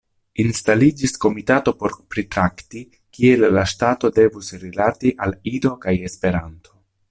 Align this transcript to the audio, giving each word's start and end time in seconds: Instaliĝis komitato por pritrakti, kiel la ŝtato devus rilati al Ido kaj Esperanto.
Instaliĝis 0.43 1.11
komitato 1.25 1.73
por 1.81 1.93
pritrakti, 2.15 2.81
kiel 3.17 3.47
la 3.59 3.67
ŝtato 3.75 4.13
devus 4.17 4.51
rilati 4.65 5.15
al 5.27 5.39
Ido 5.55 5.77
kaj 5.85 5.97
Esperanto. 6.11 6.77